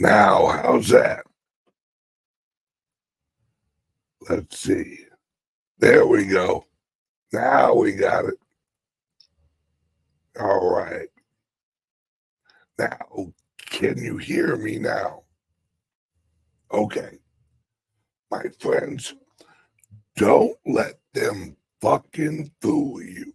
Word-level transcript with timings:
Now, 0.00 0.46
how's 0.46 0.88
that? 0.88 1.24
Let's 4.28 4.58
see. 4.58 5.00
There 5.78 6.06
we 6.06 6.26
go. 6.26 6.64
Now 7.32 7.74
we 7.74 7.92
got 7.92 8.24
it. 8.24 8.38
All 10.40 10.74
right. 10.74 11.08
Now, 12.78 13.32
can 13.66 13.98
you 13.98 14.16
hear 14.16 14.56
me 14.56 14.78
now? 14.78 15.22
Okay. 16.72 17.18
My 18.30 18.44
friends, 18.58 19.14
don't 20.16 20.56
let 20.66 20.94
them 21.12 21.56
fucking 21.80 22.50
fool 22.60 23.00
you. 23.00 23.32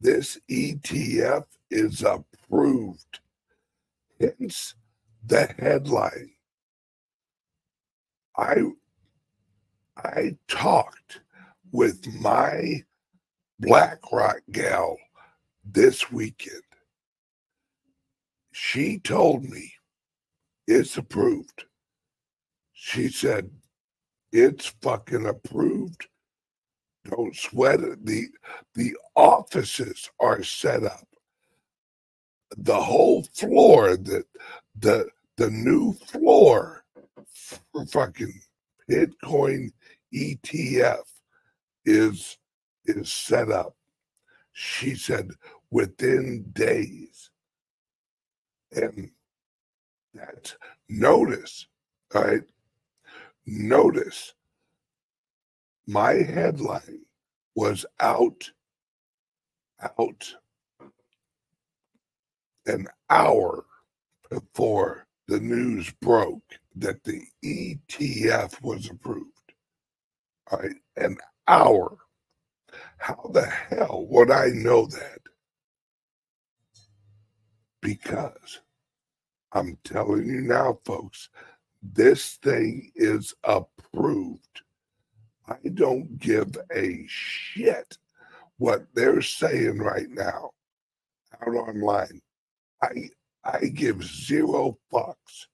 This 0.00 0.40
ETF 0.50 1.44
is 1.70 2.02
approved. 2.02 3.20
Hence 4.20 4.74
the 5.24 5.46
headline. 5.58 6.30
I 8.36 8.62
I 9.96 10.36
talked 10.48 11.20
with 11.72 12.06
my 12.20 12.82
BlackRock 13.60 14.40
gal 14.50 14.96
this 15.64 16.10
weekend. 16.10 16.62
She 18.52 18.98
told 18.98 19.44
me 19.44 19.74
it's 20.66 20.96
approved. 20.96 21.64
She 22.72 23.08
said 23.08 23.50
it's 24.32 24.66
fucking 24.82 25.26
approved. 25.26 26.08
Don't 27.08 27.36
sweat 27.36 27.80
it. 27.80 28.04
The 28.06 28.28
the 28.74 28.96
offices 29.14 30.10
are 30.20 30.42
set 30.42 30.84
up. 30.84 31.06
The 32.58 32.80
whole 32.80 33.24
floor, 33.24 33.96
the 33.96 34.24
the 34.78 35.08
the 35.36 35.50
new 35.50 35.94
floor 35.94 36.84
for 37.26 37.86
fucking 37.86 38.40
Bitcoin 38.90 39.72
ETF 40.14 41.04
is 41.86 42.38
is 42.86 43.12
set 43.12 43.50
up. 43.50 43.76
She 44.52 44.94
said 44.96 45.30
within 45.70 46.46
days. 46.52 47.30
And 48.72 49.10
that 50.14 50.54
notice, 50.88 51.66
right? 52.14 52.42
Notice 53.46 54.34
my 55.86 56.14
headline 56.14 57.02
was 57.56 57.86
out 58.00 58.50
out 59.98 60.34
an 62.66 62.86
hour 63.10 63.64
before 64.30 65.06
the 65.28 65.40
news 65.40 65.92
broke 66.00 66.58
that 66.76 67.02
the 67.04 67.22
ETF 67.44 68.60
was 68.62 68.88
approved. 68.88 69.26
All 70.50 70.58
right, 70.58 70.76
an 70.96 71.16
hour. 71.48 71.96
How 72.98 73.30
the 73.32 73.46
hell 73.46 74.06
would 74.08 74.30
I 74.30 74.48
know 74.48 74.86
that? 74.86 75.20
Because 77.80 78.60
I'm 79.52 79.76
telling 79.84 80.26
you 80.26 80.40
now, 80.40 80.78
folks, 80.84 81.28
this 81.82 82.36
thing 82.36 82.92
is 82.94 83.34
approved. 83.44 84.62
I 85.48 85.56
don't 85.74 86.18
give 86.18 86.56
a 86.74 87.04
shit 87.08 87.98
what 88.58 88.86
they're 88.94 89.22
saying 89.22 89.78
right 89.78 90.08
now 90.08 90.50
out 91.40 91.54
online. 91.54 92.20
I 92.82 93.10
I 93.44 93.66
give 93.66 94.04
zero 94.04 94.78
fucks. 94.92 95.46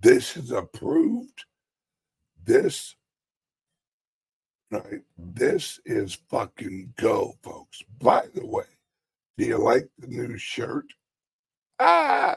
This 0.00 0.36
is 0.36 0.50
approved. 0.50 1.44
This 2.44 2.96
right. 4.70 5.02
This 5.18 5.80
is 5.84 6.18
fucking 6.30 6.94
go, 6.96 7.34
folks. 7.42 7.82
By 8.00 8.26
the 8.34 8.46
way, 8.46 8.64
do 9.38 9.44
you 9.46 9.58
like 9.58 9.88
the 9.98 10.08
new 10.08 10.38
shirt? 10.38 10.86
Ah 11.80 12.36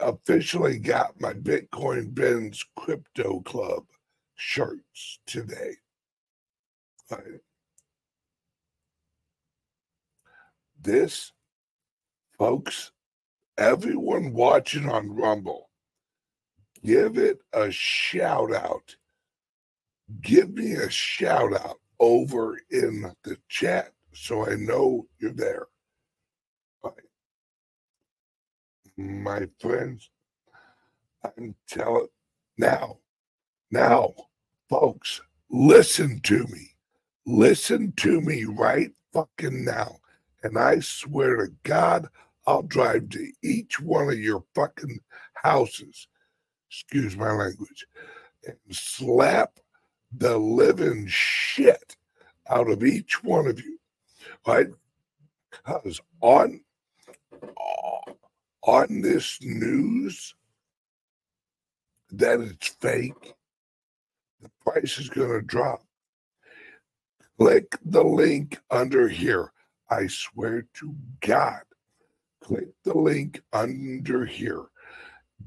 officially 0.00 0.78
got 0.78 1.20
my 1.20 1.32
Bitcoin 1.32 2.14
Ben's 2.14 2.64
Crypto 2.76 3.40
Club 3.40 3.84
shirts 4.36 5.18
today. 5.26 5.76
Right. 7.10 7.40
This, 10.80 11.32
folks, 12.40 12.90
everyone 13.58 14.32
watching 14.32 14.88
on 14.88 15.14
Rumble, 15.14 15.68
give 16.82 17.18
it 17.18 17.38
a 17.52 17.70
shout 17.70 18.54
out. 18.54 18.96
Give 20.22 20.48
me 20.54 20.72
a 20.72 20.88
shout 20.88 21.52
out 21.52 21.76
over 21.98 22.58
in 22.70 23.12
the 23.24 23.36
chat 23.50 23.92
so 24.14 24.46
I 24.46 24.54
know 24.54 25.06
you're 25.18 25.34
there. 25.34 25.66
Right. 26.82 26.94
My 28.96 29.46
friends, 29.60 30.08
I'm 31.22 31.54
telling 31.68 32.08
now, 32.56 33.00
now, 33.70 34.14
folks, 34.70 35.20
listen 35.50 36.20
to 36.20 36.46
me. 36.46 36.70
Listen 37.26 37.92
to 37.98 38.22
me 38.22 38.46
right 38.46 38.92
fucking 39.12 39.62
now. 39.62 39.96
And 40.42 40.56
I 40.58 40.80
swear 40.80 41.36
to 41.36 41.52
God, 41.64 42.08
I'll 42.50 42.62
drive 42.62 43.10
to 43.10 43.30
each 43.44 43.78
one 43.78 44.08
of 44.08 44.18
your 44.18 44.42
fucking 44.56 44.98
houses, 45.34 46.08
excuse 46.68 47.16
my 47.16 47.30
language, 47.30 47.86
and 48.44 48.56
slap 48.72 49.60
the 50.12 50.36
living 50.36 51.06
shit 51.06 51.94
out 52.48 52.68
of 52.68 52.82
each 52.82 53.22
one 53.22 53.46
of 53.46 53.60
you. 53.60 53.78
Right? 54.44 54.66
Because 55.52 56.00
on 56.20 56.62
uh, 57.40 58.12
on 58.62 59.00
this 59.00 59.38
news 59.42 60.34
that 62.10 62.40
it's 62.40 62.68
fake, 62.80 63.34
the 64.42 64.50
price 64.66 64.98
is 64.98 65.08
going 65.08 65.30
to 65.30 65.40
drop. 65.40 65.84
Click 67.38 67.76
the 67.84 68.02
link 68.02 68.58
under 68.72 69.06
here. 69.06 69.52
I 69.88 70.08
swear 70.08 70.66
to 70.74 70.96
God, 71.20 71.62
click 72.50 72.68
the 72.82 72.98
link 72.98 73.40
under 73.52 74.24
here. 74.26 74.64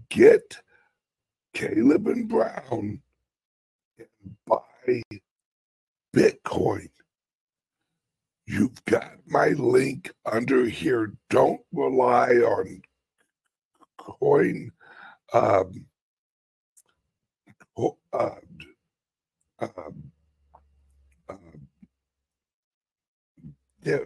Get 0.09 0.57
Caleb 1.53 2.07
and 2.07 2.29
Brown 2.29 3.01
and 3.99 4.07
buy 4.47 5.01
Bitcoin. 6.15 6.87
You've 8.45 8.83
got 8.85 9.15
my 9.27 9.49
link 9.49 10.13
under 10.25 10.65
here. 10.65 11.13
Don't 11.29 11.59
rely 11.73 12.29
on 12.29 12.81
coin 13.97 14.71
um, 15.33 15.85
uh, 18.13 18.29
yeah, 23.83 23.97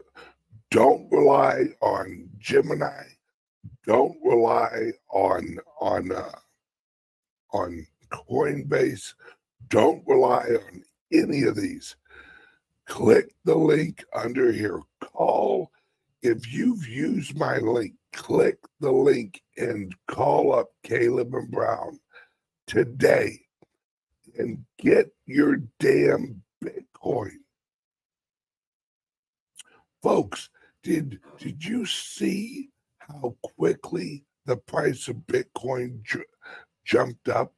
don't 0.72 1.08
rely 1.12 1.68
on 1.82 2.30
Gemini. 2.38 3.04
Don't 3.86 4.18
rely 4.24 4.92
on 5.10 5.58
on 5.80 6.12
uh, 6.12 6.32
on 7.54 7.86
Coinbase. 8.12 9.14
Don't 9.70 10.04
rely 10.08 10.46
on 10.46 10.84
any 11.12 11.44
of 11.44 11.56
these. 11.56 11.96
Click 12.86 13.34
the 13.46 13.56
link 13.56 14.04
under 14.14 14.52
here. 14.52 14.82
Call 15.02 15.72
if 16.22 16.52
you've 16.52 16.88
used 16.88 17.38
my 17.38 17.58
link. 17.58 17.94
Click 18.14 18.58
the 18.80 18.92
link 18.92 19.42
and 19.58 19.94
call 20.08 20.54
up 20.54 20.70
Caleb 20.84 21.34
and 21.34 21.52
Brown 21.52 22.00
today 22.66 23.40
and 24.38 24.64
get 24.80 25.10
your 25.26 25.58
damn 25.80 26.42
Bitcoin. 26.64 27.32
Folks, 30.02 30.50
did 30.88 31.20
did 31.40 31.66
you 31.66 31.86
see 31.86 32.70
how 33.00 33.36
quickly 33.44 34.26
the 34.48 34.58
price 34.58 35.10
of 35.10 35.18
Bitcoin 35.28 36.04
ju- 36.04 36.24
jumped 36.86 37.30
up? 37.30 37.54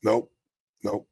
nope, 0.03 0.31
nope. 0.83 1.07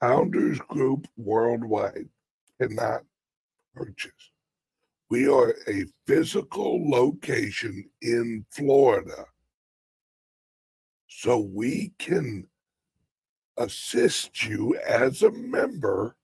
Founders 0.00 0.58
Group 0.68 1.06
Worldwide 1.16 2.08
cannot 2.60 3.02
purchase. 3.74 4.12
We 5.08 5.28
are 5.28 5.54
a 5.68 5.84
physical 6.06 6.90
location 6.90 7.88
in 8.02 8.44
Florida. 8.50 9.26
So 11.06 11.38
we 11.38 11.92
can 11.98 12.46
assist 13.56 14.44
you 14.44 14.76
as 14.86 15.22
a 15.22 15.30
member 15.30 16.16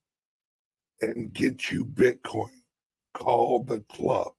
and 1.01 1.33
get 1.33 1.71
you 1.71 1.85
Bitcoin. 1.85 2.51
Call 3.15 3.65
the 3.65 3.81
club. 3.81 4.33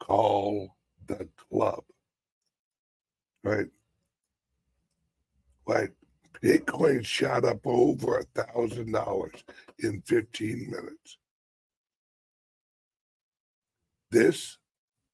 Call 0.00 0.76
the 1.06 1.28
club. 1.50 1.84
Right? 3.42 3.68
Right. 5.66 5.90
Bitcoin 6.42 7.04
shot 7.04 7.44
up 7.44 7.60
over 7.64 8.18
a 8.18 8.42
thousand 8.42 8.92
dollars 8.92 9.44
in 9.78 10.02
15 10.02 10.70
minutes. 10.70 11.18
This, 14.10 14.58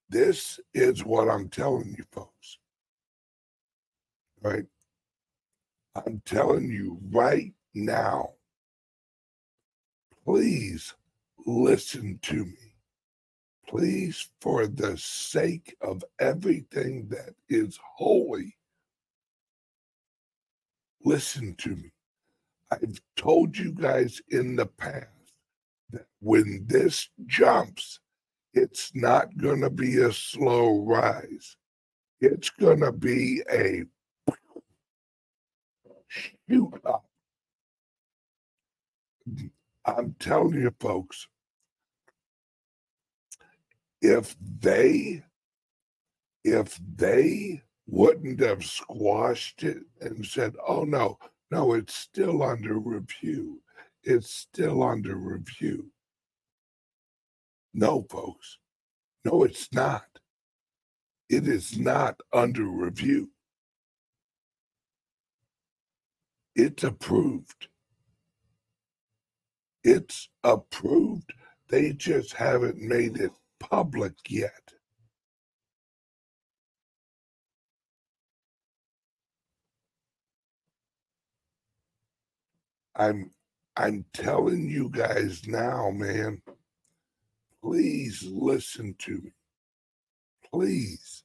this 0.09 0.61
is 0.75 1.05
what 1.05 1.29
I'm 1.29 1.49
telling 1.49 1.95
you, 1.97 2.05
folks. 2.13 2.59
Right? 4.43 4.67
I'm 5.95 6.23
telling 6.25 6.71
you 6.71 6.99
right 7.11 7.53
now, 7.75 8.31
please 10.25 10.95
listen 11.47 12.19
to 12.23 12.45
me. 12.45 12.75
Please, 13.67 14.29
for 14.41 14.67
the 14.67 14.97
sake 14.99 15.77
of 15.81 16.05
everything 16.19 17.09
that 17.09 17.35
is 17.49 17.79
holy, 17.97 18.57
listen 21.05 21.55
to 21.57 21.71
me. 21.71 21.93
I've 22.71 23.01
told 23.17 23.57
you 23.57 23.73
guys 23.73 24.21
in 24.29 24.57
the 24.57 24.67
past 24.67 25.07
that 25.91 26.07
when 26.21 26.65
this 26.69 27.09
jumps, 27.27 28.01
it's 28.55 28.93
not 28.95 29.37
going 29.37 29.61
to 29.61 29.71
be 29.71 29.99
a 29.99 30.13
slow 30.13 30.85
rise. 30.85 31.57
It's 32.21 32.51
going 32.51 32.81
to 32.81 32.93
be 32.93 33.43
a 33.51 33.85
I'm 39.85 40.15
telling 40.19 40.61
you, 40.61 40.75
folks, 40.81 41.29
if 44.03 44.37
they 44.61 45.23
if 46.45 46.81
they 46.97 47.63
wouldn't 47.87 48.41
have 48.41 48.65
squashed 48.65 49.63
it 49.63 49.83
and 50.01 50.25
said, 50.25 50.55
oh 50.67 50.85
no, 50.85 51.19
no, 51.51 51.75
it's 51.75 51.95
still 51.95 52.43
under 52.43 52.79
review. 52.79 53.61
It's 54.03 54.33
still 54.33 54.83
under 54.83 55.17
review. 55.17 55.91
No, 57.75 58.07
folks. 58.09 58.59
No, 59.25 59.45
it's 59.45 59.73
not. 59.73 60.07
It 61.29 61.47
is 61.47 61.79
not 61.79 62.19
under 62.33 62.65
review. 62.65 63.31
It's 66.63 66.85
approved. 66.85 67.69
It's 69.83 70.29
approved. 70.45 71.33
They 71.71 71.95
just 71.95 72.35
haven't 72.35 72.77
made 72.83 73.17
it 73.17 73.31
public 73.59 74.13
yet. 74.29 74.75
I'm 82.95 83.31
I'm 83.79 84.05
telling 84.13 84.69
you 84.69 84.91
guys 84.91 85.47
now, 85.47 85.91
man. 85.91 86.43
Please 87.63 88.23
listen 88.31 88.97
to 88.99 89.13
me. 89.13 89.33
Please. 90.53 91.25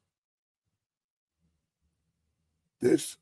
This 2.80 3.18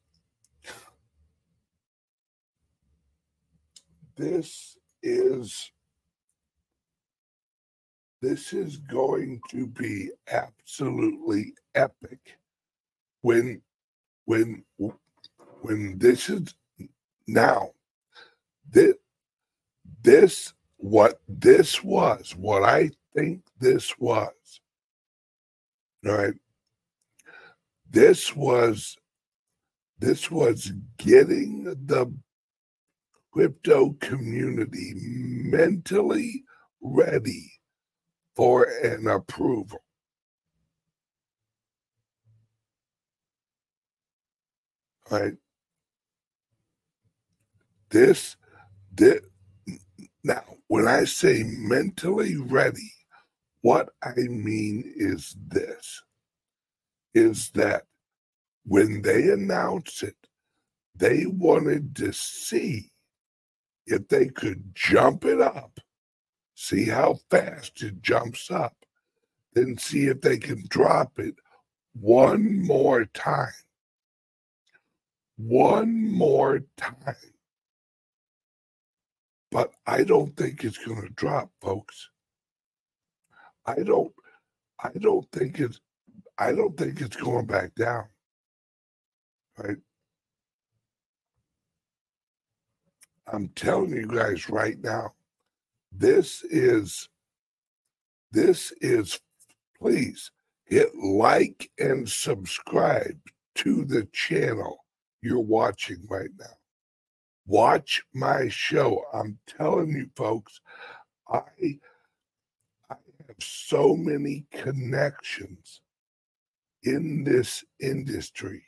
this 4.16 4.78
is 5.02 5.72
this 8.22 8.54
is 8.54 8.78
going 8.78 9.42
to 9.50 9.68
be 9.68 10.10
absolutely 10.32 11.54
epic 11.76 12.38
when 13.22 13.62
when 14.26 14.64
when 15.62 15.98
this 15.98 16.30
is 16.30 16.54
now. 17.28 17.72
This 18.70 18.96
this 20.02 20.54
what 20.78 21.22
this 21.30 21.82
was 21.84 22.36
what 22.36 22.64
i 22.64 22.90
think 23.16 23.42
this 23.60 23.98
was 24.00 24.34
right? 26.04 26.34
This 27.90 28.36
was 28.36 28.98
this 30.00 30.30
was 30.30 30.74
getting 30.98 31.64
the 31.64 32.14
crypto 33.34 33.94
community 34.00 34.94
mentally 34.96 36.44
ready 36.82 37.52
for 38.36 38.68
an 38.84 39.08
approval. 39.08 39.84
Right? 45.10 45.34
This, 47.90 48.36
this, 48.94 49.22
now, 50.24 50.44
when 50.68 50.88
I 50.88 51.06
say 51.06 51.44
mentally 51.44 52.38
ready, 52.38 52.92
what 53.62 53.90
I 54.04 54.14
mean 54.16 54.94
is 54.96 55.36
this 55.48 56.02
is 57.16 57.50
that 57.52 57.84
when 58.66 59.02
they 59.02 59.30
announce 59.30 60.04
it, 60.04 60.16
they 60.96 61.26
wanted 61.26 61.96
to 61.96 62.12
see 62.12 62.93
if 63.86 64.08
they 64.08 64.28
could 64.28 64.76
jump 64.76 65.26
it 65.26 65.42
up, 65.42 65.80
see 66.56 66.86
how 66.86 67.20
fast 67.30 67.82
it 67.82 68.02
jumps 68.02 68.50
up, 68.52 68.76
then 69.54 69.78
see 69.78 70.06
if 70.06 70.22
they 70.22 70.38
can 70.38 70.64
drop 70.70 71.20
it 71.20 71.36
one 71.94 72.66
more 72.66 73.06
time. 73.06 73.54
One 75.38 76.12
more 76.12 76.62
time. 76.78 77.16
But 79.52 79.72
I 79.86 80.04
don't 80.04 80.36
think 80.36 80.64
it's 80.64 80.78
going 80.78 81.02
to 81.02 81.10
drop, 81.10 81.52
folks. 81.62 82.10
I 83.66 83.76
don't 83.76 84.12
I 84.84 84.90
don't 85.00 85.30
think 85.32 85.60
it's 85.60 85.80
I 86.38 86.52
don't 86.52 86.76
think 86.78 87.02
it's 87.02 87.16
going 87.16 87.46
back 87.46 87.74
down. 87.76 88.06
Right? 89.58 89.78
I'm 93.34 93.48
telling 93.56 93.90
you 93.90 94.06
guys 94.06 94.48
right 94.48 94.78
now, 94.84 95.14
this 95.92 96.44
is, 96.44 97.10
this 98.32 98.72
is, 98.80 99.20
please 99.82 100.30
hit 100.66 100.96
like 100.96 101.72
and 101.80 102.08
subscribe 102.08 103.18
to 103.56 103.86
the 103.86 104.08
channel 104.14 104.86
you're 105.24 105.40
watching 105.40 106.06
right 106.08 106.30
now. 106.40 106.46
Watch 107.48 108.04
my 108.14 108.50
show. 108.50 109.04
I'm 109.12 109.40
telling 109.48 109.90
you, 109.90 110.12
folks, 110.16 110.62
I, 111.28 111.42
I 112.92 112.96
have 113.28 113.36
so 113.40 113.96
many 113.96 114.46
connections 114.52 115.82
in 116.84 117.24
this 117.24 117.66
industry. 117.80 118.64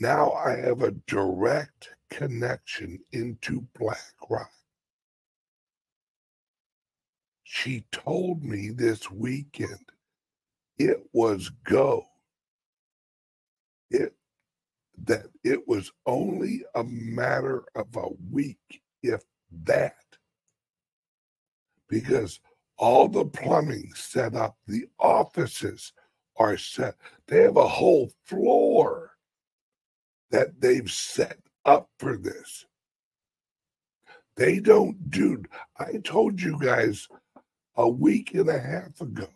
Now 0.00 0.32
I 0.32 0.56
have 0.56 0.82
a 0.82 0.92
direct 1.06 1.90
connection 2.16 2.98
into 3.12 3.66
Black 3.78 3.98
BlackRock. 4.20 4.50
she 7.54 7.86
told 7.92 8.42
me 8.42 8.70
this 8.70 9.10
weekend 9.12 9.92
it 10.76 10.98
was 11.12 11.50
go. 11.64 12.04
It 13.90 14.12
that 15.04 15.26
it 15.44 15.68
was 15.68 15.92
only 16.04 16.64
a 16.74 16.82
matter 16.82 17.64
of 17.76 17.94
a 17.96 18.08
week, 18.30 18.82
if 19.04 19.22
that, 19.64 19.94
because 21.88 22.40
all 22.76 23.08
the 23.08 23.24
plumbing 23.24 23.92
set 23.94 24.34
up, 24.34 24.56
the 24.66 24.86
offices 24.98 25.92
are 26.36 26.56
set. 26.56 26.96
They 27.28 27.42
have 27.42 27.56
a 27.56 27.68
whole 27.68 28.10
floor 28.24 29.12
that 30.32 30.60
they've 30.60 30.90
set 30.90 31.38
up 31.64 31.88
for 31.98 32.16
this. 32.16 32.64
They 34.36 34.58
don't 34.58 35.10
do, 35.10 35.42
I 35.78 35.98
told 36.02 36.40
you 36.40 36.58
guys 36.60 37.06
a 37.76 37.88
week 37.88 38.34
and 38.34 38.48
a 38.48 38.58
half 38.58 39.00
ago, 39.00 39.28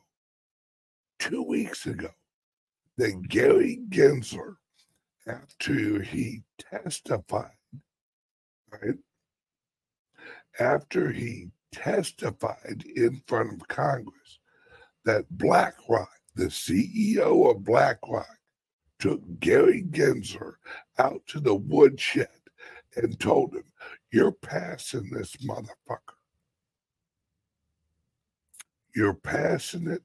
two 1.18 1.42
weeks 1.42 1.86
ago, 1.86 2.10
that 2.96 3.28
Gary 3.28 3.80
Gensler, 3.88 4.56
after 5.26 6.02
he 6.02 6.42
testified, 6.58 7.52
right? 8.72 8.96
After 10.58 11.12
he 11.12 11.48
testified 11.72 12.84
in 12.96 13.22
front 13.26 13.52
of 13.52 13.68
Congress 13.68 14.40
that 15.04 15.26
BlackRock, 15.30 16.10
the 16.34 16.46
CEO 16.46 17.50
of 17.50 17.64
BlackRock, 17.64 18.37
took 18.98 19.20
Gary 19.40 19.84
Gensler 19.90 20.54
out 20.98 21.22
to 21.28 21.40
the 21.40 21.54
woodshed 21.54 22.28
and 22.96 23.18
told 23.18 23.54
him, 23.54 23.64
You're 24.10 24.32
passing 24.32 25.10
this 25.10 25.36
motherfucker. 25.36 26.16
You're 28.94 29.14
passing 29.14 29.88
it, 29.88 30.02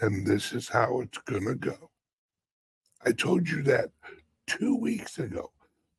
and 0.00 0.26
this 0.26 0.52
is 0.52 0.68
how 0.68 1.00
it's 1.00 1.18
going 1.18 1.46
to 1.46 1.54
go. 1.54 1.90
I 3.04 3.12
told 3.12 3.48
you 3.48 3.62
that 3.64 3.90
two 4.46 4.76
weeks 4.76 5.18
ago 5.18 5.50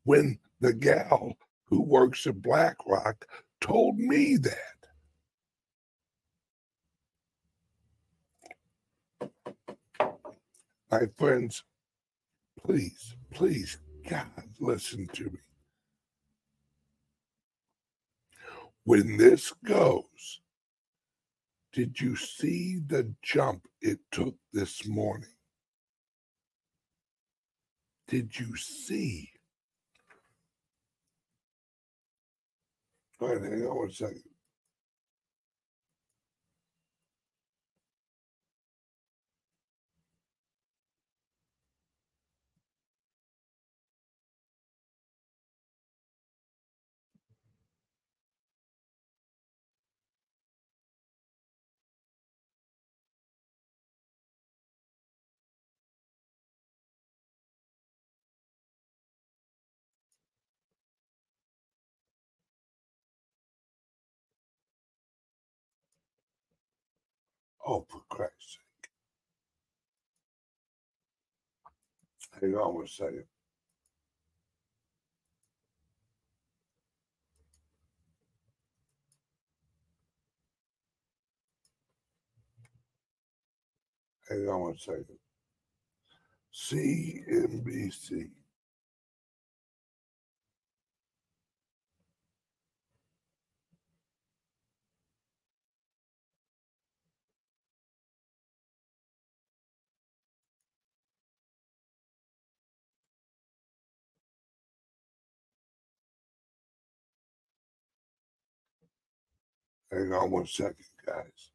when 0.04 0.39
the 0.62 0.74
gal 0.74 1.34
who 1.66 1.82
works 1.82 2.25
at 2.27 2.42
BlackRock 2.42 3.25
told 3.60 3.98
me 3.98 4.38
that. 4.38 4.77
My 10.89 11.01
friends, 11.18 11.63
please, 12.67 13.15
please, 13.31 13.77
God, 14.09 14.27
listen 14.59 15.07
to 15.13 15.24
me. 15.24 15.39
When 18.83 19.15
this 19.15 19.53
goes, 19.65 20.41
did 21.71 22.01
you 22.01 22.17
see 22.17 22.81
the 22.86 23.13
jump 23.21 23.67
it 23.81 24.00
took 24.12 24.36
this 24.51 24.86
morning? 24.86 25.29
Did 28.09 28.38
you 28.38 28.57
see? 28.57 29.29
All 33.21 33.29
right, 33.29 33.41
hang 33.41 33.65
on 33.65 33.77
one 33.77 33.91
second. 33.91 34.24
Oh, 67.67 67.86
for 67.89 68.01
Christ's 68.09 68.57
sake. 68.57 68.89
Hang 72.41 72.55
on 72.55 72.75
one 72.75 72.88
second. 72.88 73.25
Hang 84.29 84.47
on 84.50 84.62
one 84.62 84.77
second. 84.77 85.05
CNBC. 86.53 88.29
Hang 109.91 110.13
on 110.13 110.32
one 110.32 110.48
second, 110.48 110.75
guys. 111.06 111.51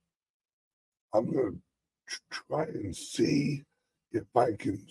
I'm 1.13 1.31
going 1.31 1.61
to 2.09 2.17
try 2.31 2.65
and 2.65 2.97
see 2.97 3.63
if 4.13 4.25
I 4.35 4.53
can 4.59 4.83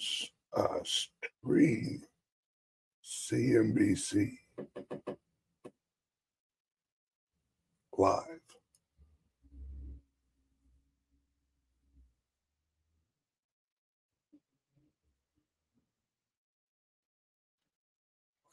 uh, 0.56 0.80
stream 0.84 2.04
CNBC 3.04 4.38
live. 7.98 8.26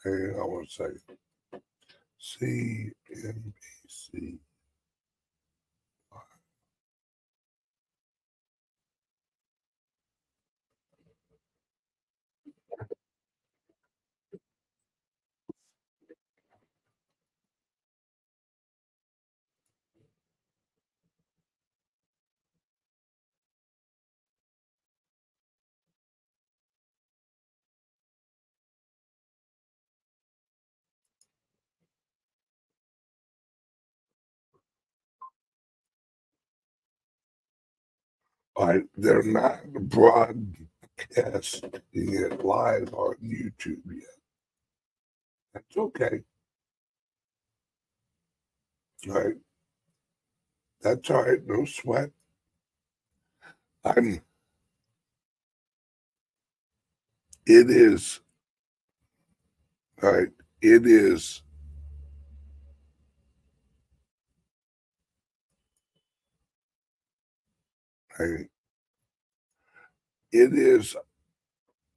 Hang 0.04 0.34
on 0.40 0.52
one 0.52 0.68
second. 0.68 1.00
CNBC. 2.20 4.38
They're 38.96 39.24
not 39.24 39.60
broadcasting 39.74 40.60
it 41.94 42.44
live 42.44 42.94
on 42.94 43.16
YouTube 43.24 43.82
yet. 43.92 44.04
That's 45.54 45.76
okay. 45.76 46.20
All 49.08 49.14
right. 49.14 49.34
That's 50.82 51.10
all 51.10 51.24
right. 51.24 51.40
No 51.46 51.64
sweat. 51.66 52.10
I'm. 53.84 54.22
It 57.46 57.70
is. 57.70 58.20
All 60.02 60.12
right. 60.12 60.28
It 60.62 60.86
is. 60.86 61.42
It 68.18 68.48
is. 70.54 70.96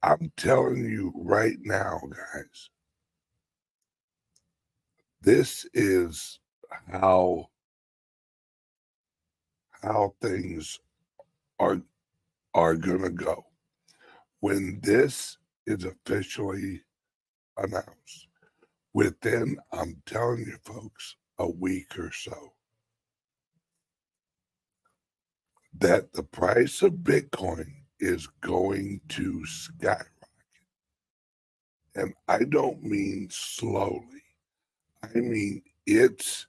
I'm 0.02 0.32
telling 0.36 0.84
you 0.84 1.12
right 1.16 1.58
now, 1.62 2.00
guys. 2.10 2.70
This 5.22 5.66
is 5.74 6.40
how 6.90 7.48
how 9.82 10.14
things 10.22 10.80
are 11.60 11.80
are 12.54 12.76
gonna 12.76 13.10
go 13.10 13.44
when 14.40 14.80
this 14.82 15.38
is 15.66 15.84
officially 15.84 16.82
announced 17.58 18.28
within 18.94 19.58
i'm 19.72 20.02
telling 20.06 20.40
you 20.40 20.56
folks 20.64 21.16
a 21.38 21.48
week 21.48 21.98
or 21.98 22.12
so 22.12 22.52
that 25.78 26.12
the 26.12 26.22
price 26.22 26.82
of 26.82 26.92
Bitcoin 26.94 27.72
is 28.00 28.26
going 28.40 29.00
to 29.08 29.44
skyrocket. 29.46 30.06
And 31.94 32.14
I 32.28 32.44
don't 32.44 32.82
mean 32.82 33.28
slowly. 33.30 34.22
I 35.02 35.18
mean 35.18 35.62
it's 35.86 36.46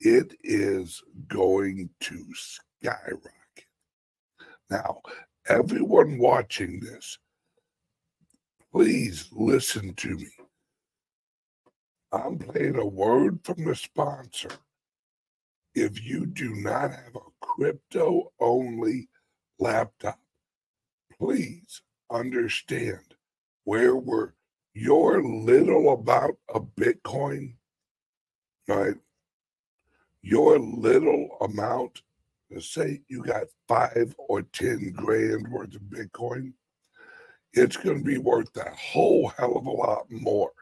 it 0.00 0.34
is 0.44 1.02
going 1.26 1.90
to 2.00 2.24
skyrocket. 2.34 3.32
Now, 4.70 5.00
everyone 5.48 6.18
watching 6.18 6.80
this, 6.80 7.18
please 8.70 9.28
listen 9.32 9.94
to 9.94 10.10
me. 10.10 10.28
I'm 12.12 12.38
playing 12.38 12.76
a 12.76 12.86
word 12.86 13.40
from 13.44 13.64
the 13.64 13.74
sponsor. 13.74 14.50
If 15.74 16.04
you 16.04 16.26
do 16.26 16.54
not 16.54 16.90
have 16.90 17.16
a 17.16 17.27
crypto 17.40 18.32
only 18.40 19.08
laptop, 19.58 20.18
please 21.18 21.82
understand 22.10 23.14
where 23.64 23.96
we're 23.96 24.32
your 24.74 25.22
little 25.22 25.92
about 25.92 26.36
a 26.54 26.60
Bitcoin, 26.60 27.54
right? 28.68 28.94
Your 30.22 30.58
little 30.58 31.36
amount, 31.40 32.02
let's 32.50 32.70
say 32.70 33.00
you 33.08 33.24
got 33.24 33.44
five 33.66 34.14
or 34.18 34.42
10 34.42 34.92
grand 34.94 35.48
worth 35.48 35.74
of 35.74 35.82
Bitcoin, 35.82 36.52
it's 37.52 37.76
going 37.76 37.98
to 37.98 38.04
be 38.04 38.18
worth 38.18 38.56
a 38.56 38.70
whole 38.70 39.32
hell 39.36 39.56
of 39.56 39.66
a 39.66 39.70
lot 39.70 40.06
more. 40.10 40.52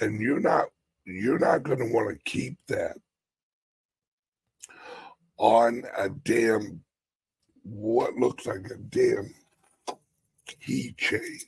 And 0.00 0.20
you're 0.20 0.40
not, 0.40 0.66
you're 1.04 1.38
not 1.38 1.62
going 1.62 1.78
to 1.78 1.94
want 1.94 2.08
to 2.10 2.30
keep 2.30 2.58
that 2.68 2.96
on 5.40 5.84
a 5.96 6.10
damn, 6.10 6.82
what 7.62 8.14
looks 8.14 8.46
like 8.46 8.66
a 8.70 8.76
damn 8.76 9.34
keychain. 10.46 11.40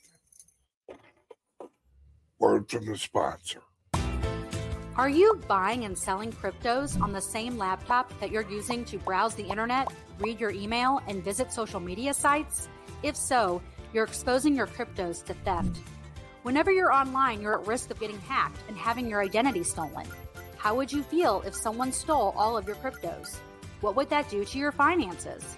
Word 2.39 2.69
from 2.69 2.87
the 2.87 2.97
sponsor. 2.97 3.61
Are 4.95 5.09
you 5.09 5.39
buying 5.47 5.85
and 5.85 5.97
selling 5.97 6.31
cryptos 6.31 6.99
on 6.99 7.13
the 7.13 7.21
same 7.21 7.57
laptop 7.59 8.19
that 8.19 8.31
you're 8.31 8.49
using 8.49 8.83
to 8.85 8.97
browse 8.97 9.35
the 9.35 9.45
internet, 9.45 9.93
read 10.19 10.39
your 10.39 10.51
email, 10.51 10.99
and 11.07 11.23
visit 11.23 11.53
social 11.53 11.79
media 11.79 12.15
sites? 12.15 12.69
If 13.03 13.15
so, 13.15 13.61
you're 13.93 14.05
exposing 14.05 14.55
your 14.55 14.67
cryptos 14.67 15.23
to 15.25 15.35
theft. 15.35 15.77
Whenever 16.41 16.71
you're 16.71 16.91
online, 16.91 17.41
you're 17.41 17.61
at 17.61 17.67
risk 17.67 17.91
of 17.91 17.99
getting 17.99 18.19
hacked 18.21 18.59
and 18.67 18.75
having 18.75 19.07
your 19.07 19.21
identity 19.21 19.63
stolen. 19.63 20.07
How 20.57 20.75
would 20.75 20.91
you 20.91 21.03
feel 21.03 21.43
if 21.45 21.53
someone 21.53 21.91
stole 21.91 22.33
all 22.35 22.57
of 22.57 22.65
your 22.65 22.77
cryptos? 22.77 23.37
What 23.83 23.97
would 23.97 24.09
that 24.11 24.29
do 24.29 24.45
to 24.45 24.57
your 24.57 24.71
finances? 24.71 25.57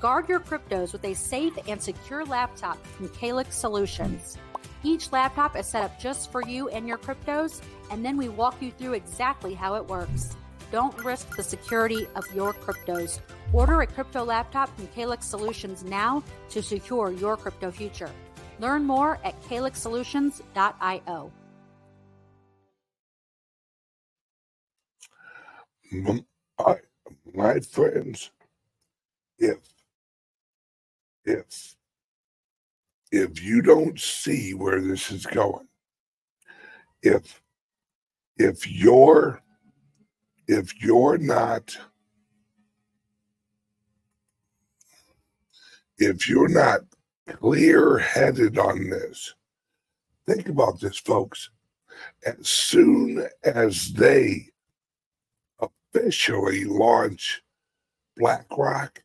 Guard 0.00 0.26
your 0.26 0.40
cryptos 0.40 0.94
with 0.94 1.04
a 1.04 1.12
safe 1.12 1.52
and 1.68 1.78
secure 1.78 2.24
laptop 2.24 2.82
from 2.86 3.10
Calix 3.10 3.58
Solutions. 3.58 4.38
Each 4.82 5.12
laptop 5.12 5.54
is 5.54 5.66
set 5.66 5.82
up 5.82 6.00
just 6.00 6.32
for 6.32 6.42
you 6.42 6.70
and 6.70 6.88
your 6.88 6.96
cryptos, 6.96 7.60
and 7.90 8.02
then 8.02 8.16
we 8.16 8.30
walk 8.30 8.62
you 8.62 8.70
through 8.70 8.94
exactly 8.94 9.52
how 9.52 9.74
it 9.74 9.86
works. 9.86 10.34
Don't 10.72 10.96
risk 11.04 11.36
the 11.36 11.42
security 11.42 12.06
of 12.14 12.24
your 12.34 12.54
cryptos. 12.54 13.20
Order 13.52 13.82
a 13.82 13.86
crypto 13.86 14.24
laptop 14.24 14.74
from 14.74 14.86
Calix 14.86 15.26
Solutions 15.26 15.84
now 15.84 16.22
to 16.48 16.62
secure 16.62 17.12
your 17.12 17.36
crypto 17.36 17.70
future. 17.70 18.10
Learn 18.60 18.84
more 18.84 19.18
at 19.24 19.38
calixsolutions.io. 19.42 21.32
My, 25.92 26.00
mm-hmm. 26.00 26.72
My 27.34 27.60
friends, 27.60 28.30
if 29.38 29.58
if 31.24 31.76
if 33.10 33.42
you 33.42 33.62
don't 33.62 33.98
see 33.98 34.54
where 34.54 34.80
this 34.80 35.10
is 35.10 35.26
going, 35.26 35.68
if 37.02 37.40
if 38.36 38.70
you're 38.70 39.42
if 40.46 40.82
you're 40.82 41.18
not 41.18 41.76
if 45.98 46.28
you're 46.28 46.48
not 46.48 46.80
clear 47.26 47.98
headed 47.98 48.58
on 48.58 48.88
this, 48.88 49.34
think 50.26 50.48
about 50.48 50.80
this, 50.80 50.98
folks. 50.98 51.50
As 52.24 52.48
soon 52.48 53.26
as 53.42 53.92
they 53.92 54.48
officially 55.94 56.64
launch 56.64 57.42
BlackRock, 58.16 59.02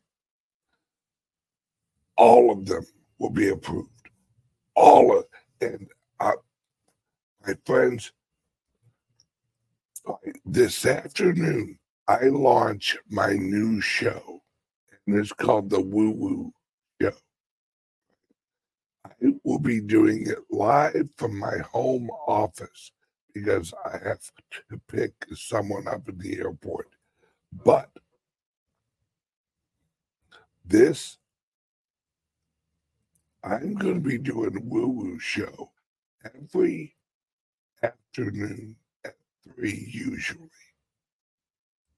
all 2.17 2.51
of 2.51 2.65
them 2.65 2.85
will 3.19 3.29
be 3.29 3.49
approved. 3.49 3.89
All 4.75 5.17
of 5.17 5.25
and 5.61 5.87
uh, 6.19 6.31
my 7.45 7.55
friends 7.65 8.11
this 10.45 10.85
afternoon 10.85 11.79
i 12.07 12.23
launch 12.23 12.97
my 13.09 13.31
new 13.33 13.79
show 13.79 14.41
and 15.07 15.17
it's 15.17 15.31
called 15.31 15.69
the 15.69 15.79
woo 15.79 16.11
woo 16.11 16.53
show. 17.01 17.11
I 19.05 19.33
will 19.43 19.59
be 19.59 19.79
doing 19.81 20.27
it 20.27 20.39
live 20.49 21.09
from 21.17 21.37
my 21.37 21.57
home 21.71 22.09
office 22.27 22.91
because 23.33 23.73
i 23.85 23.97
have 24.03 24.21
to 24.69 24.79
pick 24.87 25.13
someone 25.33 25.87
up 25.87 26.07
at 26.07 26.19
the 26.19 26.37
airport 26.39 26.89
but 27.65 27.89
this 30.65 31.17
I'm 33.43 33.73
going 33.73 33.95
to 33.95 33.99
be 33.99 34.17
doing 34.17 34.55
a 34.55 34.61
woo 34.63 34.87
woo 34.87 35.19
show 35.19 35.71
every 36.23 36.95
afternoon 37.83 38.77
at 39.05 39.15
three, 39.43 39.89
usually. 39.91 40.49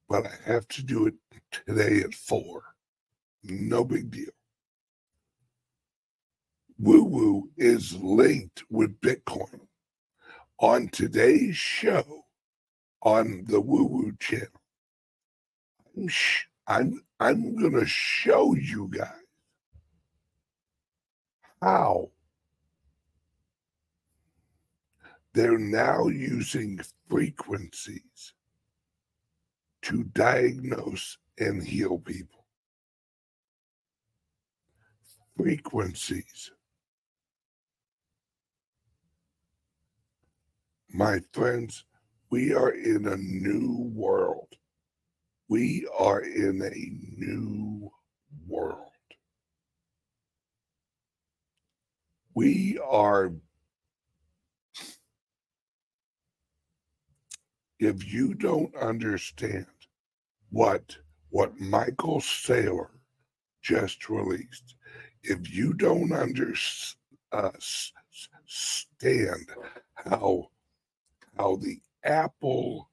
But 0.10 0.26
I 0.26 0.52
have 0.52 0.67
to 0.69 0.84
do 0.84 1.08
it 1.08 1.15
today 1.52 2.02
at 2.02 2.15
four. 2.15 2.63
No 3.43 3.84
big 3.84 4.10
deal. 4.10 4.32
Woo 6.80 7.04
woo 7.04 7.50
is 7.58 7.95
linked 7.95 8.63
with 8.71 9.00
Bitcoin. 9.02 9.64
On 10.65 10.89
today's 10.89 11.56
show 11.56 12.25
on 13.04 13.45
the 13.47 13.62
Woo 13.62 13.86
Woo 13.86 14.13
channel, 14.19 14.47
I'm, 15.95 16.08
sh- 16.08 16.45
I'm, 16.67 17.04
I'm 17.19 17.56
to 17.73 17.86
show 17.86 18.56
you 18.56 18.89
guys 18.91 19.12
how 21.62 22.10
they're 25.34 25.60
now 25.60 26.08
using 26.08 26.80
frequencies 27.10 28.34
to 29.84 30.06
diagnose 30.06 31.19
and 31.39 31.63
heal 31.63 31.99
people. 31.99 32.45
Frequencies. 35.38 36.51
My 40.95 41.19
friends, 41.34 41.84
we 42.31 42.53
are 42.53 42.71
in 42.71 43.08
a 43.08 43.17
new 43.17 43.91
world. 43.93 44.47
We 45.49 45.88
are 45.97 46.21
in 46.21 46.62
a 46.62 47.21
new 47.21 47.91
world. 48.47 48.86
we 52.36 52.77
are 52.86 53.31
if 57.79 58.13
you 58.13 58.34
don't 58.34 58.75
understand 58.75 59.65
what 60.49 60.97
what 61.29 61.60
Michael 61.60 62.19
Saylor 62.19 62.89
just 63.62 64.10
released, 64.10 64.75
if 65.23 65.53
you 65.53 65.73
don't 65.73 66.12
understand 66.13 66.97
uh, 67.34 67.51
how 69.95 70.49
how 71.38 71.58
the 71.58 71.80
Apple 72.04 72.89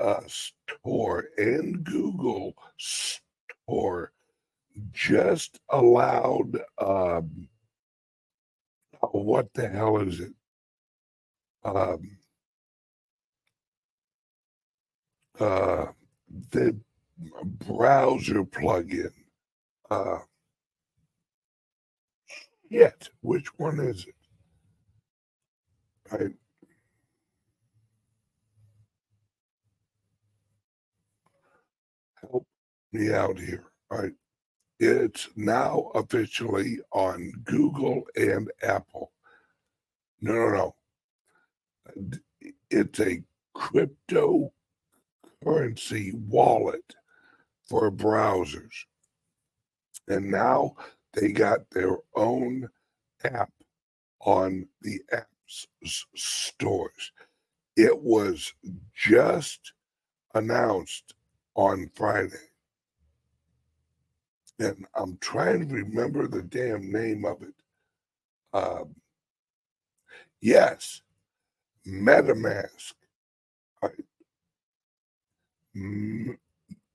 uh, 0.00 0.20
store 0.26 1.26
and 1.38 1.84
Google 1.84 2.54
store 2.78 4.12
just 4.92 5.60
allowed 5.70 6.58
um, 6.78 7.48
what 9.10 9.52
the 9.54 9.68
hell 9.68 9.98
is 9.98 10.20
it? 10.20 10.32
Um, 11.64 12.18
uh, 15.38 15.86
the 16.50 16.76
browser 17.44 18.44
plugin. 18.44 19.12
Uh, 19.90 20.18
yet, 22.70 23.08
which 23.20 23.46
one 23.58 23.78
is 23.80 24.06
it? 24.06 24.14
I 26.10 26.41
me 32.92 33.12
out 33.12 33.38
here. 33.38 33.64
Right? 33.90 34.12
It's 34.78 35.28
now 35.36 35.90
officially 35.94 36.78
on 36.92 37.32
Google 37.44 38.02
and 38.16 38.50
Apple. 38.62 39.12
No, 40.20 40.34
no, 40.34 40.74
no. 41.94 42.18
It's 42.70 43.00
a 43.00 43.22
cryptocurrency 43.56 44.50
wallet 46.14 46.94
for 47.68 47.90
browsers. 47.90 48.86
And 50.08 50.30
now 50.30 50.74
they 51.12 51.32
got 51.32 51.70
their 51.70 51.98
own 52.16 52.68
app 53.24 53.52
on 54.20 54.66
the 54.80 55.00
apps 55.12 55.66
stores. 56.16 57.12
It 57.76 57.98
was 58.02 58.52
just 58.94 59.72
announced 60.34 61.14
on 61.54 61.90
Friday. 61.94 62.51
And 64.62 64.86
I'm 64.94 65.18
trying 65.18 65.68
to 65.68 65.74
remember 65.74 66.28
the 66.28 66.42
damn 66.42 66.92
name 66.92 67.24
of 67.24 67.42
it. 67.42 67.54
Um, 68.52 68.94
yes, 70.40 71.02
MetaMask. 71.84 72.92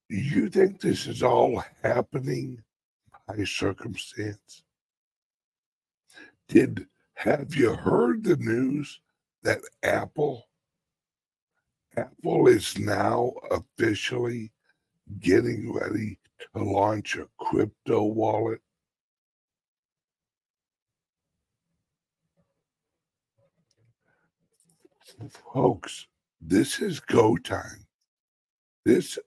You 0.08 0.50
think 0.50 0.80
this 0.80 1.08
is 1.08 1.24
all 1.24 1.62
happening 1.82 2.64
by 3.28 3.44
circumstance? 3.44 4.64
Did 6.48 6.88
have 7.16 7.54
you 7.54 7.74
heard 7.74 8.24
the 8.24 8.38
news 8.38 9.02
that 9.42 9.60
Apple 9.84 10.48
Apple 11.98 12.48
is 12.48 12.78
now 12.80 13.34
officially 13.52 14.52
getting 15.20 15.74
ready 15.74 16.20
to 16.56 16.64
launch 16.64 17.18
a 17.18 17.28
crypto 17.40 18.04
wallet? 18.04 18.62
Folks, 25.54 26.08
this 26.42 26.82
is 26.82 27.00
go 27.00 27.38
time. 27.38 27.86
This 28.86 29.20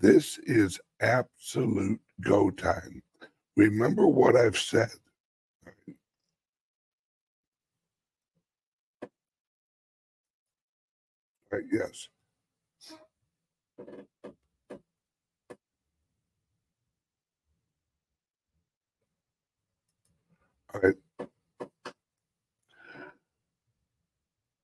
this 0.00 0.38
is 0.38 0.80
absolute 1.00 2.00
go 2.20 2.50
time. 2.50 3.02
Remember 3.56 4.06
what 4.06 4.36
I've 4.36 4.58
said. 4.58 4.90
Uh, 11.54 11.58
yes. 11.70 12.08
All 20.74 20.80
right. 20.80 20.94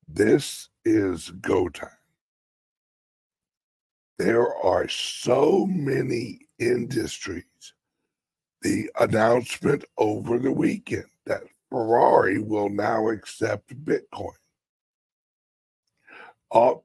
This 0.09 0.68
is 0.85 1.31
go 1.31 1.68
time. 1.68 1.90
There 4.18 4.55
are 4.57 4.88
so 4.88 5.66
many 5.66 6.48
industries. 6.59 7.44
The 8.62 8.90
announcement 8.98 9.85
over 9.96 10.38
the 10.38 10.53
weekend 10.53 11.07
that 11.26 11.42
Ferrari 11.70 12.38
will 12.40 12.68
now 12.68 13.09
accept 13.11 13.68
Bitcoin. 13.85 14.33
Oh, 16.53 16.85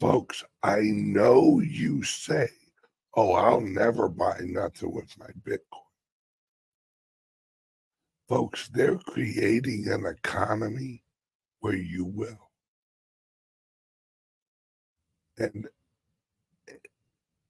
folks, 0.00 0.44
I 0.62 0.80
know 0.82 1.60
you 1.60 2.02
say, 2.04 2.48
oh, 3.16 3.32
I'll 3.32 3.60
never 3.60 4.08
buy 4.08 4.38
nothing 4.42 4.92
with 4.94 5.16
my 5.18 5.28
Bitcoin. 5.44 5.58
Folks, 8.28 8.68
they're 8.68 8.98
creating 8.98 9.88
an 9.88 10.06
economy 10.06 11.02
where 11.60 11.76
you 11.76 12.04
will. 12.04 12.50
And 15.38 15.68
eh, 16.68 16.74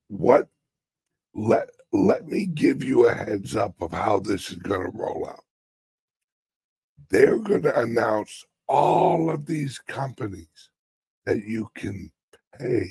what 0.08 0.48
let 1.34 1.70
let 1.92 2.26
me 2.28 2.46
give 2.46 2.84
you 2.84 3.08
a 3.08 3.14
heads 3.14 3.56
up 3.56 3.80
of 3.82 3.92
how 3.92 4.20
this 4.20 4.50
is 4.50 4.56
going 4.58 4.82
to 4.90 4.96
roll 4.98 5.28
out. 5.28 5.44
They're 7.10 7.38
going 7.38 7.62
to 7.62 7.78
announce 7.80 8.44
all 8.68 9.30
of 9.30 9.46
these 9.46 9.78
companies 9.80 10.69
that 11.26 11.44
you 11.44 11.70
can 11.74 12.10
pay 12.58 12.90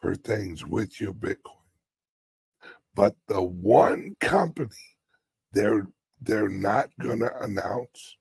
for 0.00 0.14
things 0.14 0.64
with 0.66 1.00
your 1.00 1.12
Bitcoin. 1.14 1.38
But 2.94 3.16
the 3.28 3.42
one 3.42 4.16
company 4.20 4.70
they're 5.52 5.88
they're 6.20 6.48
not 6.48 6.90
to 7.02 7.12
announce 7.42 8.16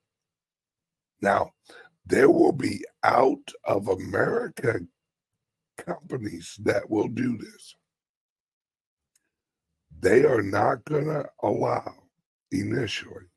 now 1.22 1.52
there 2.06 2.30
will 2.30 2.52
be 2.54 2.84
out 3.04 3.52
of 3.66 3.88
America 3.88 4.80
companies 5.78 6.56
that 6.64 6.90
will 6.90 7.08
do 7.08 7.38
this. 7.38 7.76
They 10.00 10.26
are 10.26 10.42
not 10.42 10.86
to 10.88 11.26
allow 11.44 11.94
initially 12.52 13.28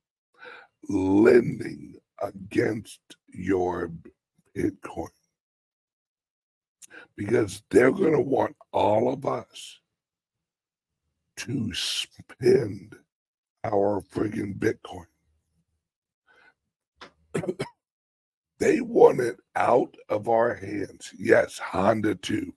lending 0.89 1.95
against 2.23 3.01
your 3.29 3.93
Bitcoin 4.57 5.09
because 7.17 7.63
they're 7.71 7.93
going 7.93 8.13
to 8.13 8.21
want 8.21 8.57
all 8.73 9.13
of 9.13 9.27
us 9.27 9.81
to 11.37 11.73
spend 11.75 12.97
our 13.65 14.03
friggin' 14.13 14.59
Bitcoin. 14.59 15.07
They 18.59 18.81
want 18.81 19.21
it 19.21 19.37
out 19.55 19.95
of 20.09 20.29
our 20.31 20.55
hands. 20.55 21.13
Yes, 21.19 21.59
Honda 21.59 22.15
too. 22.15 22.55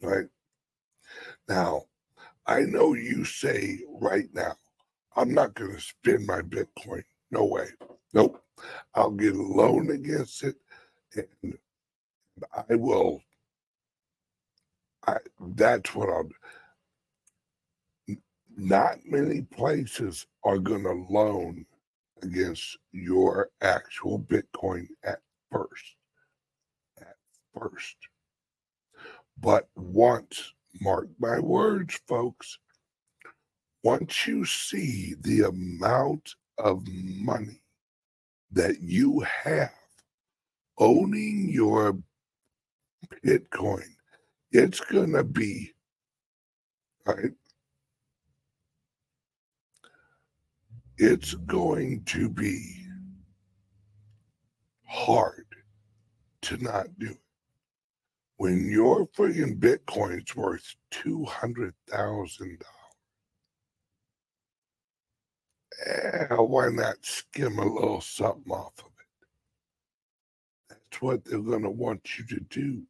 Right? 0.00 0.26
Now, 1.48 1.82
I 2.46 2.60
know 2.60 2.94
you 2.94 3.24
say 3.24 3.80
right 4.00 4.28
now, 4.32 4.54
I'm 5.16 5.34
not 5.34 5.54
going 5.54 5.74
to 5.74 5.80
spend 5.80 6.24
my 6.24 6.42
Bitcoin. 6.42 7.02
No 7.32 7.46
way. 7.46 7.66
Nope. 8.14 8.40
I'll 8.94 9.10
get 9.10 9.34
a 9.34 9.42
loan 9.42 9.90
against 9.90 10.44
it 10.44 10.56
and 11.14 11.58
I 12.68 12.74
will. 12.74 13.22
I, 15.06 15.16
that's 15.40 15.94
what 15.94 16.08
I'll 16.08 16.24
do. 16.24 18.16
Not 18.56 18.98
many 19.04 19.42
places 19.42 20.26
are 20.44 20.58
going 20.58 20.82
to 20.82 21.06
loan 21.08 21.64
against 22.22 22.76
your 22.92 23.50
actual 23.60 24.18
Bitcoin 24.18 24.88
at 25.04 25.20
first. 25.50 25.94
At 27.00 27.14
first. 27.54 27.96
But 29.40 29.68
once, 29.76 30.52
mark 30.80 31.08
my 31.20 31.38
words, 31.38 32.00
folks, 32.08 32.58
once 33.84 34.26
you 34.26 34.44
see 34.44 35.14
the 35.20 35.42
amount 35.42 36.34
of 36.58 36.82
money 36.88 37.62
that 38.52 38.80
you 38.80 39.20
have 39.20 39.72
owning 40.78 41.48
your 41.48 41.98
Bitcoin, 43.24 43.88
it's 44.52 44.80
going 44.80 45.12
to 45.12 45.24
be, 45.24 45.72
right? 47.06 47.32
It's 50.98 51.34
going 51.34 52.04
to 52.06 52.28
be 52.28 52.86
hard 54.86 55.46
to 56.42 56.56
not 56.58 56.86
do 56.98 57.10
it. 57.10 57.18
When 58.36 58.70
your 58.70 59.06
friggin' 59.08 59.58
Bitcoin's 59.58 60.34
worth 60.36 60.74
$200,000, 60.92 62.62
why 66.30 66.68
not 66.68 66.96
skim 67.02 67.58
a 67.58 67.64
little 67.64 68.00
something 68.00 68.52
off 68.52 68.78
of 68.78 68.86
it? 68.86 68.90
That's 70.70 71.02
what 71.02 71.24
they're 71.24 71.38
going 71.38 71.62
to 71.62 71.70
want 71.70 72.18
you 72.18 72.26
to 72.26 72.40
do. 72.40 72.82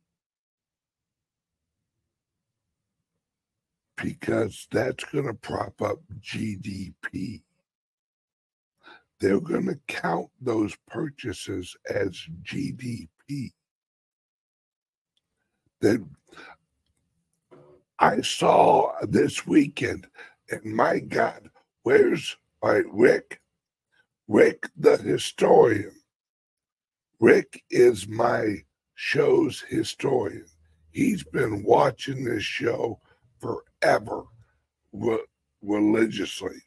Because 3.96 4.68
that's 4.70 5.05
going 5.05 5.27
to 5.27 5.35
prop 5.35 5.83
up 5.83 5.98
GDP. 6.20 7.42
They're 9.20 9.40
going 9.40 9.66
to 9.66 9.79
count 9.88 10.31
those 10.40 10.77
purchases 10.87 11.77
as 11.90 12.16
GDP. 12.42 13.09
That 15.81 16.05
I 17.98 18.20
saw 18.20 18.92
this 19.03 19.46
weekend, 19.46 20.07
and 20.51 20.64
my 20.64 21.01
God, 21.01 21.51
where's 21.83 22.37
right, 22.62 22.85
Rick? 22.92 23.40
Rick 24.27 24.68
the 24.77 24.97
historian. 24.97 25.92
Rick 27.21 27.62
is 27.71 28.07
my 28.07 28.57
show's 28.94 29.61
historian. 29.68 30.47
He's 30.90 31.25
been 31.25 31.62
watching 31.62 32.25
this 32.25 32.42
show 32.42 33.01
forever 33.40 34.25
re- 34.92 35.25
religiously. 35.62 36.62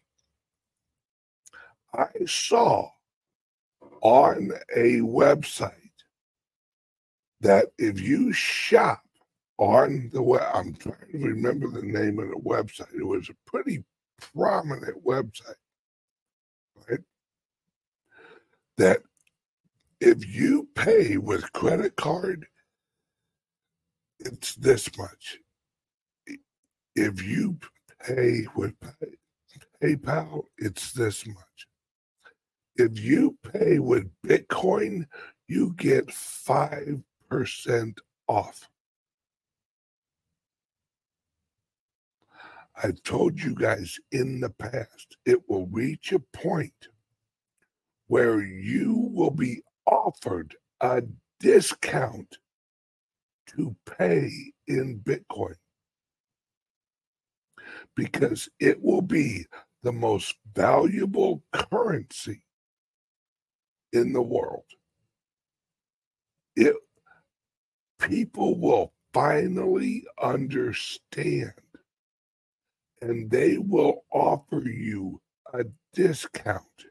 I 1.94 2.08
saw 2.26 2.90
on 4.02 4.52
a 4.76 5.00
website 5.00 5.76
that 7.42 7.68
if 7.78 8.00
you 8.00 8.32
shop 8.32 9.04
on 9.58 10.10
the 10.14 10.22
web, 10.22 10.44
I'm 10.54 10.74
trying 10.74 11.12
to 11.12 11.18
remember 11.18 11.68
the 11.70 11.86
name 11.86 12.20
of 12.20 12.30
the 12.30 12.36
website. 12.36 12.94
It 12.96 13.06
was 13.06 13.30
a 13.30 13.50
pretty 13.50 13.84
prominent 14.34 15.04
website, 15.04 15.56
right? 16.90 17.00
That 18.82 19.04
if 20.00 20.28
you 20.28 20.68
pay 20.74 21.18
with 21.18 21.54
credit 21.54 21.96
card, 21.96 22.48
it's 24.20 24.56
this 24.56 24.90
much. 24.98 25.38
If 26.96 27.22
you 27.22 27.60
pay 28.04 28.48
with 28.56 28.74
PayPal, 29.84 30.46
it's 30.58 30.94
this 30.94 31.28
much. 31.28 31.68
If 32.76 33.00
you 33.00 33.38
pay 33.54 33.78
with 33.78 34.10
Bitcoin, 34.26 35.06
you 35.48 35.76
get 35.78 36.08
5% 36.08 37.98
off. 38.28 38.68
I've 42.84 43.04
told 43.04 43.40
you 43.40 43.54
guys 43.54 44.00
in 44.12 44.40
the 44.40 44.50
past, 44.50 45.18
it 45.28 45.48
will 45.48 45.68
reach 45.68 46.14
a 46.14 46.20
point 46.20 46.88
where 48.12 48.42
you 48.42 49.10
will 49.14 49.32
be 49.32 49.62
offered 49.86 50.54
a 50.82 51.02
discount 51.40 52.40
to 53.48 53.74
pay 53.98 54.30
in 54.68 55.00
Bitcoin 55.00 55.56
because 57.96 58.50
it 58.60 58.84
will 58.84 59.02
be 59.02 59.46
the 59.84 59.94
most 59.94 60.36
valuable 60.54 61.42
currency 61.54 62.42
in 63.94 64.12
the 64.12 64.22
world. 64.22 64.66
It 66.58 66.76
people 67.98 68.60
will 68.60 68.92
finally 69.14 70.04
understand 70.22 71.54
and 73.02 73.32
they 73.32 73.58
will 73.58 74.04
offer 74.12 74.68
you 74.68 75.22
a 75.54 75.64
discount. 75.94 76.91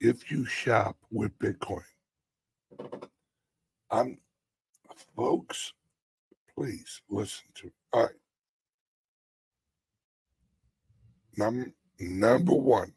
If 0.00 0.30
you 0.30 0.44
shop 0.44 0.96
with 1.10 1.38
Bitcoin, 1.38 1.82
I'm 3.90 4.18
folks, 5.16 5.72
please 6.54 7.00
listen 7.08 7.46
to 7.54 7.66
me. 7.66 7.72
All 7.92 8.02
right. 8.02 8.12
Number 11.38 11.72
number 11.98 12.54
one, 12.54 12.92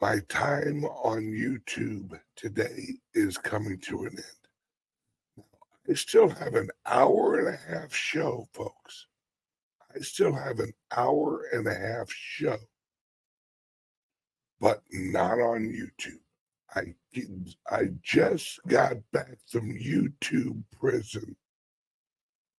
my 0.00 0.20
time 0.28 0.84
on 0.84 1.22
YouTube 1.22 2.18
today 2.36 2.94
is 3.14 3.36
coming 3.36 3.78
to 3.80 4.04
an 4.04 4.16
end. 4.16 5.44
I 5.90 5.94
still 5.94 6.28
have 6.28 6.54
an 6.54 6.70
hour 6.86 7.38
and 7.38 7.48
a 7.48 7.58
half 7.58 7.94
show, 7.94 8.48
folks. 8.52 9.06
I 9.94 10.00
still 10.00 10.32
have 10.32 10.60
an 10.60 10.72
hour 10.96 11.46
and 11.52 11.66
a 11.66 11.74
half 11.74 12.10
show, 12.10 12.56
but 14.60 14.82
not 14.92 15.40
on 15.40 15.68
YouTube. 15.68 16.20
I 16.74 16.94
I 17.70 17.88
just 18.02 18.60
got 18.66 18.96
back 19.12 19.38
from 19.50 19.72
YouTube 19.72 20.62
prison 20.78 21.36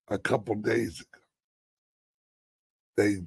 a 0.08 0.18
couple 0.18 0.56
days 0.56 1.02
ago. 1.02 1.20
They 2.98 3.18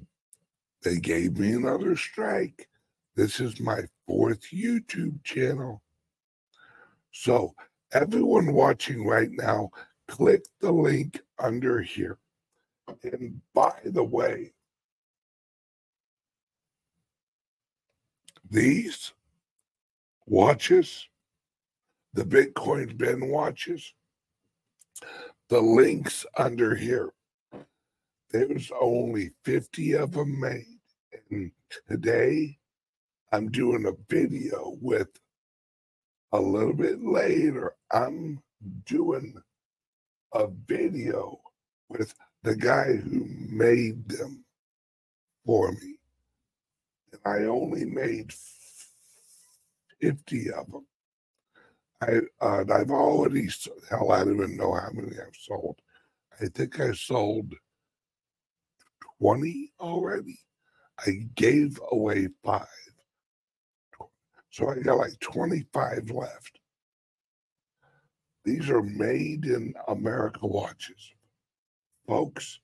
they 0.83 0.97
gave 0.99 1.37
me 1.37 1.53
another 1.53 1.95
strike. 1.95 2.67
This 3.15 3.39
is 3.39 3.59
my 3.59 3.81
fourth 4.07 4.41
YouTube 4.51 5.23
channel. 5.23 5.81
So 7.11 7.53
everyone 7.93 8.53
watching 8.53 9.05
right 9.05 9.29
now, 9.31 9.69
click 10.07 10.43
the 10.59 10.71
link 10.71 11.21
under 11.39 11.81
here. 11.81 12.17
And 13.03 13.39
by 13.53 13.79
the 13.85 14.03
way, 14.03 14.53
these 18.53 19.13
watches, 20.27 21.07
the 22.13 22.23
Bitcoin 22.23 22.95
Ben 22.95 23.27
watches, 23.27 23.93
the 25.49 25.59
links 25.59 26.23
under 26.37 26.75
here. 26.75 27.09
There's 28.29 28.71
only 28.79 29.31
50 29.43 29.93
of 29.93 30.11
them 30.11 30.39
made. 30.39 30.79
And 31.31 31.51
today 31.87 32.59
I'm 33.31 33.49
doing 33.49 33.87
a 33.87 34.13
video 34.13 34.77
with 34.79 35.09
a 36.31 36.39
little 36.39 36.73
bit 36.73 37.03
later. 37.03 37.73
I'm 37.91 38.39
doing 38.85 39.35
a 40.31 40.47
video 40.67 41.39
with 41.89 42.13
the 42.43 42.55
guy 42.55 42.97
who 42.97 43.25
made 43.49 44.07
them 44.07 44.45
for 45.43 45.71
me. 45.71 45.97
And 47.13 47.21
I 47.25 47.45
only 47.45 47.85
made 47.85 48.33
50 50.01 50.51
of 50.51 50.71
them. 50.71 50.87
I, 52.01 52.19
uh, 52.41 52.65
I've 52.73 52.91
already, 52.91 53.47
hell, 53.89 54.11
I 54.11 54.19
don't 54.19 54.35
even 54.35 54.57
know 54.57 54.73
how 54.73 54.89
many 54.91 55.15
I've 55.19 55.35
sold. 55.39 55.77
I 56.41 56.47
think 56.47 56.79
I 56.79 56.91
sold 56.91 57.53
20 59.21 59.71
already. 59.79 60.39
I 60.99 61.11
gave 61.35 61.79
away 61.91 62.27
five. 62.43 62.67
So 64.49 64.69
I 64.69 64.79
got 64.79 64.97
like 64.97 65.19
25 65.19 66.11
left. 66.11 66.59
These 68.45 68.69
are 68.69 68.83
made 68.83 69.45
in 69.45 69.73
America 69.87 70.45
watches. 70.45 71.13
Folks, 72.07 72.59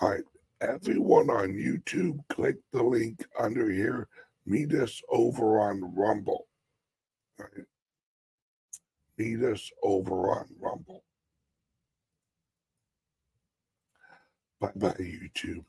all 0.00 0.10
right, 0.10 0.24
everyone 0.62 1.28
on 1.30 1.48
YouTube, 1.48 2.18
click 2.28 2.56
the 2.72 2.82
link 2.82 3.24
under 3.38 3.70
here. 3.70 4.08
Meet 4.46 4.72
us 4.74 5.00
over 5.10 5.60
on 5.60 5.94
Rumble. 5.94 6.46
Meet 9.18 9.42
us 9.42 9.70
over 9.82 10.30
on 10.30 10.46
Rumble. 10.60 11.04
Bye 14.60 14.72
bye, 14.76 14.94
YouTube. 14.98 15.64